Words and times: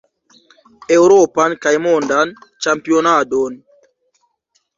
Eŭropan 0.95 1.55
kaj 1.65 1.73
Mondan 1.83 2.33
Ĉampionadon. 2.67 3.61